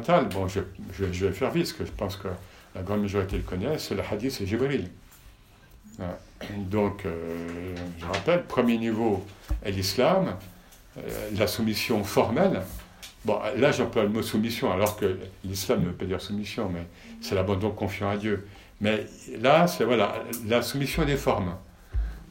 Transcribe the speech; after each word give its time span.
Bon, 0.00 0.48
je, 0.48 0.60
vais 1.04 1.32
faire 1.32 1.50
vite, 1.50 1.64
parce 1.64 1.72
que 1.72 1.84
je 1.86 1.92
pense 1.92 2.16
que 2.16 2.28
la 2.74 2.82
grande 2.82 3.02
majorité 3.02 3.36
le 3.36 3.42
connaît, 3.42 3.78
c'est 3.78 3.94
le 3.94 4.02
hadith 4.02 4.40
et 4.40 4.46
Jibril. 4.46 4.88
Donc, 6.56 7.04
euh, 7.04 7.74
je 7.98 8.06
rappelle, 8.06 8.44
premier 8.44 8.78
niveau 8.78 9.24
est 9.62 9.70
l'islam, 9.70 10.36
euh, 10.96 11.00
la 11.36 11.46
soumission 11.46 12.02
formelle. 12.04 12.62
Bon, 13.24 13.38
là 13.56 13.70
j'emploie 13.70 14.02
le 14.02 14.08
mot 14.08 14.22
soumission, 14.22 14.72
alors 14.72 14.96
que 14.96 15.18
l'islam 15.44 15.80
ne 15.80 15.86
veut 15.86 15.92
pas 15.92 16.06
dire 16.06 16.20
soumission, 16.20 16.68
mais 16.68 16.86
c'est 17.20 17.34
l'abandon 17.34 17.70
confiant 17.70 18.10
à 18.10 18.16
Dieu. 18.16 18.48
Mais 18.80 19.06
là, 19.40 19.68
c'est 19.68 19.84
voilà, 19.84 20.24
la 20.48 20.62
soumission 20.62 21.04
des 21.04 21.16
formes. 21.16 21.54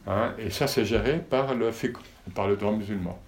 Hein, 0.06 0.34
et 0.38 0.50
ça, 0.50 0.66
c'est 0.66 0.84
géré 0.84 1.18
par 1.18 1.54
le 1.54 1.70
par 2.34 2.48
le 2.48 2.56
droit 2.56 2.72
musulman. 2.72 3.18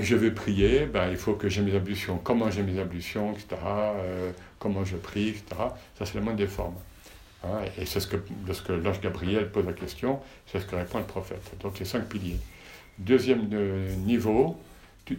Je 0.00 0.16
veux 0.16 0.34
prier, 0.34 0.86
ben, 0.86 1.10
il 1.10 1.16
faut 1.16 1.34
que 1.34 1.48
j'ai 1.48 1.62
mes 1.62 1.74
ablutions. 1.74 2.18
Comment 2.22 2.50
j'ai 2.50 2.62
mes 2.62 2.78
ablutions, 2.78 3.32
etc. 3.32 3.56
Euh, 3.64 4.30
comment 4.58 4.84
je 4.84 4.96
prie, 4.96 5.30
etc. 5.30 5.44
Ça, 5.98 6.06
c'est 6.06 6.14
le 6.14 6.20
monde 6.20 6.36
des 6.36 6.46
formes. 6.46 6.74
Hein, 7.44 7.60
et 7.78 7.86
c'est 7.86 8.00
ce 8.00 8.06
que, 8.06 8.16
lorsque 8.46 8.68
l'ange 8.68 9.00
Gabriel 9.00 9.50
pose 9.50 9.66
la 9.66 9.72
question, 9.72 10.20
c'est 10.46 10.60
ce 10.60 10.66
que 10.66 10.76
répond 10.76 10.98
le 10.98 11.04
prophète. 11.04 11.52
Donc, 11.60 11.78
les 11.78 11.84
cinq 11.84 12.04
piliers. 12.04 12.38
Deuxième 12.98 13.48
euh, 13.52 13.94
niveau, 13.96 14.56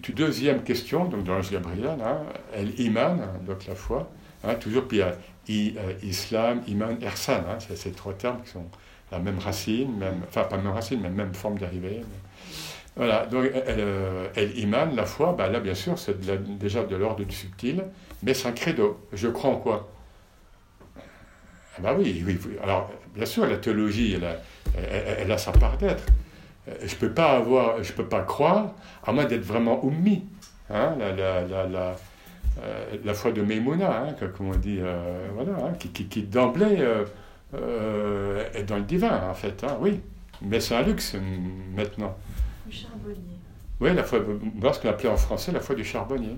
deuxième 0.09 0.63
question, 0.63 1.05
donc 1.05 1.23
de 1.23 1.31
l'ange 1.31 1.51
Gabriel, 1.51 1.97
hein, 2.03 2.21
elle 2.53 2.79
iman, 2.79 3.19
donc 3.45 3.65
la 3.67 3.75
foi. 3.75 4.09
Hein, 4.43 4.55
toujours, 4.55 4.87
puis 4.87 4.97
il 5.47 5.73
y 5.73 5.77
a 5.77 5.81
euh, 5.81 5.93
islam, 6.03 6.61
iman, 6.67 6.97
ersan. 7.01 7.43
Hein, 7.49 7.57
c'est 7.59 7.75
ces 7.75 7.91
trois 7.91 8.13
termes 8.13 8.41
qui 8.43 8.51
sont 8.51 8.65
la 9.11 9.19
même 9.19 9.39
racine, 9.39 10.03
enfin 10.27 10.43
pas 10.43 10.57
même 10.57 10.71
racine, 10.71 10.99
mais 11.01 11.09
même 11.09 11.33
forme 11.33 11.57
d'arrivée. 11.59 12.01
Voilà, 12.95 13.25
donc 13.25 13.45
elle, 13.45 13.75
euh, 13.79 14.27
elle, 14.35 14.57
iman, 14.59 14.95
la 14.95 15.05
foi, 15.05 15.33
bah, 15.35 15.49
là 15.49 15.59
bien 15.59 15.73
sûr 15.73 15.97
c'est 15.97 16.19
déjà 16.59 16.83
de 16.83 16.95
l'ordre 16.95 17.25
du 17.25 17.33
subtil, 17.33 17.83
mais 18.21 18.33
c'est 18.33 18.47
un 18.47 18.51
credo. 18.51 18.99
Je 19.13 19.27
crois 19.29 19.49
en 19.49 19.57
quoi? 19.57 19.89
Ah 21.75 21.81
bah 21.81 21.95
oui, 21.97 22.23
oui, 22.25 22.37
alors 22.61 22.91
bien 23.15 23.25
sûr 23.25 23.47
la 23.47 23.57
théologie, 23.57 24.13
elle 24.13 24.25
a, 24.25 24.37
elle, 25.19 25.31
a 25.31 25.37
sa 25.37 25.51
part 25.51 25.77
d'être. 25.77 26.05
Euh, 26.67 26.73
je 26.83 26.93
ne 26.93 26.99
peux 26.99 27.11
pas 27.11 27.37
avoir, 27.37 27.83
je 27.83 27.91
peux 27.93 28.05
pas 28.05 28.21
croire, 28.21 28.73
à 29.03 29.11
moins 29.11 29.25
d'être 29.25 29.43
vraiment 29.43 29.81
ummi. 29.83 30.23
Hein, 30.69 30.95
la, 30.99 31.11
la, 31.13 31.67
la, 31.67 31.95
euh, 32.63 32.95
la, 33.03 33.13
foi 33.13 33.31
de 33.31 33.41
Meimouna, 33.41 34.03
hein, 34.03 34.15
comme 34.37 34.49
on 34.49 34.55
dit, 34.55 34.79
voilà, 35.33 35.65
hein, 35.65 35.73
qui, 35.79 35.89
qui, 35.89 36.23
d'emblée 36.23 36.77
euh, 37.55 38.43
est 38.53 38.63
dans 38.63 38.77
le 38.77 38.83
divin, 38.83 39.29
en 39.29 39.33
fait, 39.33 39.63
hein, 39.63 39.77
oui. 39.79 39.99
Mais 40.41 40.59
c'est 40.59 40.75
un 40.75 40.81
luxe 40.81 41.15
maintenant. 41.75 42.17
Le 42.65 42.71
charbonnier. 42.71 43.39
Oui, 43.79 43.93
la 43.93 44.03
foi, 44.03 44.19
ce 44.73 44.79
qu'on 44.79 44.89
appelait 44.89 45.09
en 45.09 45.17
français 45.17 45.51
la 45.51 45.59
foi 45.59 45.75
du 45.75 45.83
charbonnier. 45.83 46.37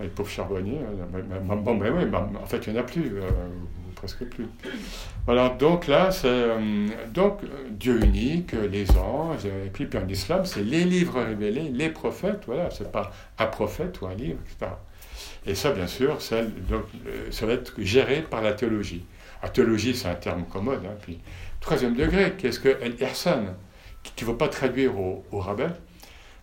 Les 0.00 0.08
pauvres 0.08 0.28
charbonniers, 0.30 0.80
euh, 0.80 1.38
bon, 1.40 1.76
ben 1.76 1.92
oui, 1.96 2.04
en 2.12 2.46
fait, 2.46 2.66
il 2.66 2.72
n'y 2.72 2.78
en 2.78 2.82
a 2.82 2.84
plus, 2.84 3.12
euh, 3.14 3.30
presque 3.94 4.24
plus. 4.24 4.48
Voilà, 5.24 5.50
donc 5.50 5.86
là, 5.86 6.10
c'est 6.10 6.48
donc 7.12 7.42
Dieu 7.70 8.02
unique, 8.04 8.52
les 8.52 8.90
anges, 8.98 9.46
et 9.46 9.70
puis, 9.72 9.86
puis 9.86 9.98
en 9.98 10.08
islam, 10.08 10.44
c'est 10.44 10.64
les 10.64 10.82
livres 10.82 11.22
révélés, 11.22 11.68
les 11.68 11.90
prophètes, 11.90 12.42
voilà, 12.46 12.70
c'est 12.70 12.90
pas 12.90 13.12
un 13.38 13.46
prophète 13.46 14.00
ou 14.00 14.06
un 14.06 14.14
livre, 14.14 14.40
etc. 14.44 14.72
Et 15.46 15.54
ça, 15.54 15.70
bien 15.70 15.86
sûr, 15.86 16.20
ça, 16.20 16.42
donc, 16.42 16.86
ça 17.30 17.46
va 17.46 17.52
être 17.52 17.74
géré 17.78 18.22
par 18.22 18.42
la 18.42 18.52
théologie. 18.52 19.04
La 19.44 19.48
théologie, 19.48 19.94
c'est 19.94 20.08
un 20.08 20.14
terme 20.14 20.44
commode. 20.44 20.84
Hein, 20.84 20.96
puis, 21.02 21.20
troisième 21.60 21.94
degré, 21.94 22.34
qu'est-ce 22.36 22.58
que 22.58 22.76
El 22.80 22.94
Ihsan? 23.00 23.54
Tu 24.16 24.24
ne 24.24 24.30
veux 24.30 24.36
pas 24.36 24.48
traduire 24.48 24.98
au, 24.98 25.24
au 25.32 25.38
rabais. 25.38 25.68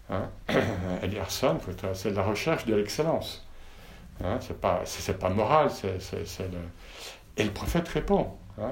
Hein, 0.10 0.30
c'est 1.94 2.12
la 2.12 2.24
recherche 2.24 2.66
de 2.66 2.76
l'excellence. 2.76 3.46
Hein, 4.24 4.38
c'est 4.42 4.60
pas, 4.60 4.82
c'est, 4.86 5.18
pas 5.18 5.30
moral, 5.30 5.70
c'est, 5.72 5.94
le... 6.40 6.60
Et 7.38 7.44
le 7.44 7.52
prophète 7.52 7.88
répond. 7.88 8.28
Hein, 8.60 8.72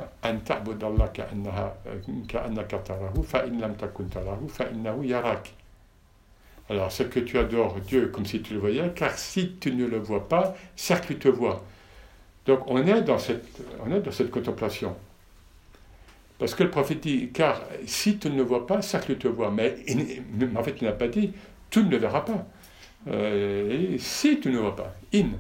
alors, 6.72 6.92
c'est 6.92 7.10
que 7.10 7.20
tu 7.20 7.40
adores 7.40 7.80
Dieu 7.80 8.10
comme 8.10 8.26
si 8.28 8.42
tu 8.42 8.54
le 8.54 8.60
voyais, 8.60 8.92
car 8.96 9.18
si 9.18 9.56
tu 9.60 9.72
ne 9.72 9.88
le 9.88 9.98
vois 9.98 10.28
pas, 10.28 10.56
certes 10.76 11.08
tu 11.08 11.18
te 11.18 11.28
vois. 11.28 11.64
Donc 12.46 12.62
on 12.68 12.86
est 12.86 13.02
dans 13.02 13.18
cette, 13.18 13.46
on 13.86 13.92
est 13.92 14.00
dans 14.00 14.12
cette 14.12 14.30
contemplation. 14.30 14.96
Parce 16.40 16.56
que 16.56 16.64
le 16.64 16.72
prophète 16.72 17.02
dit, 17.02 17.30
car 17.34 17.62
si 17.86 18.18
tu 18.18 18.30
ne 18.30 18.38
le 18.38 18.44
vois 18.44 18.66
pas, 18.66 18.82
cercle 18.82 19.18
te 19.18 19.28
vois. 19.28 19.52
Mais, 19.52 19.76
en 20.56 20.64
fait, 20.64 20.76
il 20.82 20.86
n'a 20.86 20.94
pas 20.94 21.10
dit, 21.10 21.34
tu 21.70 21.84
ne 21.84 21.90
le 21.90 21.98
verras 21.98 22.22
pas. 22.22 22.48
Euh, 23.10 23.98
si 24.00 24.40
tu 24.40 24.50
ne 24.50 24.56
le 24.56 24.60
vois 24.62 24.76
pas, 24.76 24.96
in. 25.14 25.32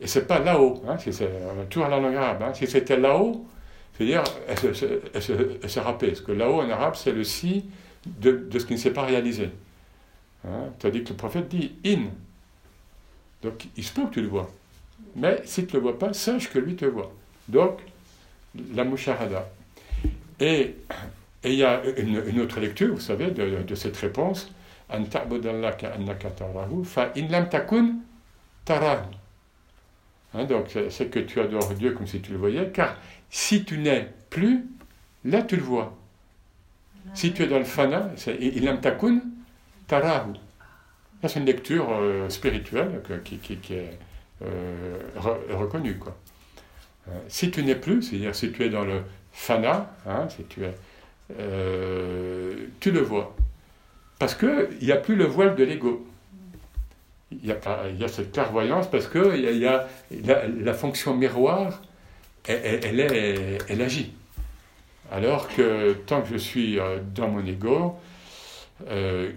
Et 0.00 0.06
c'est 0.06 0.26
pas 0.26 0.38
là-haut, 0.38 0.82
hein, 0.86 0.96
c'est 0.98 1.28
toujours 1.68 1.86
à 1.86 1.90
la 1.90 1.98
langue 1.98 2.14
arabe. 2.14 2.42
Hein. 2.42 2.54
Si 2.54 2.68
c'était 2.68 2.96
là-haut, 2.96 3.44
c'est-à-dire, 3.96 4.22
elle 4.46 4.74
se, 4.74 4.84
elle, 4.86 5.98
Parce 5.98 6.20
que 6.20 6.32
là-haut 6.32 6.60
en 6.60 6.70
arabe, 6.70 6.94
c'est 6.94 7.10
le 7.10 7.24
si 7.24 7.64
de, 8.06 8.30
de, 8.48 8.58
ce 8.60 8.66
qui 8.66 8.74
ne 8.74 8.78
s'est 8.78 8.92
pas 8.92 9.02
réalisé. 9.02 9.50
Hein. 10.46 10.70
Tandis 10.78 11.02
que 11.02 11.10
le 11.10 11.16
prophète 11.16 11.48
dit 11.48 11.72
in. 11.84 12.04
Donc 13.42 13.66
il 13.76 13.82
se 13.82 13.92
peut 13.92 14.04
que 14.04 14.14
tu 14.14 14.22
le 14.22 14.28
vois. 14.28 14.48
Mais 15.16 15.42
si 15.44 15.66
tu 15.66 15.74
ne 15.74 15.80
le 15.80 15.88
vois 15.88 15.98
pas, 15.98 16.12
sache 16.12 16.48
que 16.48 16.60
lui 16.60 16.76
te 16.76 16.84
voit. 16.84 17.12
Donc, 17.48 17.80
la 18.74 18.84
musharada. 18.84 19.48
Et 20.40 20.76
il 21.44 21.54
y 21.54 21.64
a 21.64 21.82
une, 21.96 22.40
autre 22.40 22.60
lecture, 22.60 22.94
vous 22.94 23.00
savez, 23.00 23.30
de, 23.30 23.74
cette 23.74 23.96
réponse. 23.96 24.52
Hein, 24.90 25.02
donc, 30.44 30.66
c'est 30.90 31.10
que 31.10 31.18
tu 31.20 31.40
adores 31.40 31.74
Dieu 31.74 31.92
comme 31.92 32.06
si 32.06 32.20
tu 32.20 32.32
le 32.32 32.38
voyais, 32.38 32.70
car 32.72 32.96
si 33.30 33.64
tu 33.64 33.78
n'es 33.78 34.08
plus, 34.30 34.66
là 35.24 35.42
tu 35.42 35.56
le 35.56 35.62
vois. 35.62 35.96
Si 37.14 37.32
tu 37.32 37.42
es 37.42 37.46
dans 37.46 37.58
le 37.58 37.64
fana, 37.64 38.10
c'est 38.16 38.38
in 38.38 38.64
lam 38.64 38.80
takun 38.80 39.20
tarahu. 39.86 40.34
c'est 41.26 41.38
une 41.38 41.46
lecture 41.46 41.88
euh, 41.90 42.28
spirituelle 42.28 43.00
qui, 43.24 43.58
est 43.72 43.98
euh, 44.42 44.98
reconnu. 45.16 45.96
Quoi. 45.96 46.16
Euh, 47.08 47.18
si 47.28 47.50
tu 47.50 47.62
n'es 47.62 47.74
plus, 47.74 48.02
c'est-à-dire 48.02 48.34
si 48.34 48.52
tu 48.52 48.64
es 48.64 48.68
dans 48.68 48.84
le 48.84 49.02
fana, 49.32 49.90
hein, 50.06 50.28
euh, 51.38 52.54
tu 52.80 52.90
le 52.90 53.00
vois. 53.00 53.34
Parce 54.18 54.34
qu'il 54.34 54.78
n'y 54.82 54.92
a 54.92 54.96
plus 54.96 55.16
le 55.16 55.24
voile 55.24 55.54
de 55.54 55.64
l'ego. 55.64 56.06
Il 57.30 57.44
y, 57.46 57.52
a, 57.52 58.08
cette 58.08 58.32
clairvoyance 58.32 58.90
parce 58.90 59.06
que 59.06 59.36
y 59.36 59.66
a, 59.66 59.86
la, 60.62 60.72
fonction 60.72 61.14
miroir, 61.14 61.82
elle, 62.46 63.82
agit. 63.82 64.12
Alors 65.12 65.46
que 65.48 65.92
tant 66.06 66.22
que 66.22 66.28
je 66.30 66.38
suis 66.38 66.78
dans 67.14 67.28
mon 67.28 67.44
ego, 67.44 67.98
euh, 68.86 69.32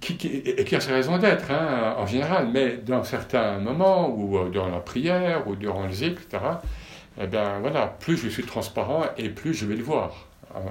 qui, 0.00 0.18
et 0.24 0.64
qui 0.64 0.74
a 0.74 0.80
ses 0.80 0.92
raisons 0.92 1.18
d'être, 1.18 1.50
hein, 1.52 1.94
en 1.96 2.06
général, 2.06 2.48
mais 2.52 2.78
dans 2.78 3.04
certains 3.04 3.58
moments, 3.58 4.08
ou 4.08 4.36
euh, 4.36 4.48
durant 4.48 4.68
la 4.68 4.80
prière, 4.80 5.46
ou 5.46 5.54
durant 5.54 5.86
le 5.86 5.92
zik, 5.92 6.18
etc., 6.18 6.42
eh 7.18 7.26
bien 7.26 7.60
voilà, 7.60 7.86
plus 7.86 8.16
je 8.16 8.28
suis 8.28 8.44
transparent 8.44 9.04
et 9.16 9.28
plus 9.28 9.54
je 9.54 9.66
vais 9.66 9.76
le 9.76 9.82
voir, 9.82 10.26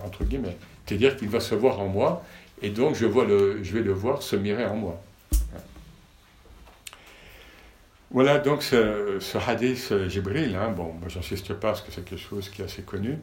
entre 0.05 0.23
guillemets. 0.23 0.57
C'est-à-dire 0.85 1.15
qu'il 1.17 1.29
va 1.29 1.39
se 1.39 1.55
voir 1.55 1.79
en 1.79 1.87
moi, 1.87 2.23
et 2.61 2.69
donc 2.69 2.95
je, 2.95 3.05
vois 3.05 3.25
le, 3.25 3.63
je 3.63 3.73
vais 3.73 3.83
le 3.83 3.93
voir 3.93 4.21
se 4.21 4.35
mirer 4.35 4.65
en 4.65 4.75
moi. 4.75 5.01
Voilà 8.11 8.39
donc 8.39 8.63
ce, 8.63 9.17
ce 9.19 9.37
hadith 9.37 9.93
Jibril, 10.07 10.55
hein, 10.55 10.71
bon, 10.75 10.93
moi 10.99 11.09
j'insiste 11.09 11.53
pas 11.53 11.69
parce 11.69 11.81
que 11.81 11.91
c'est 11.91 12.03
quelque 12.03 12.19
chose 12.19 12.49
qui 12.49 12.63
est 12.63 12.65
assez 12.65 12.81
connu. 12.81 13.19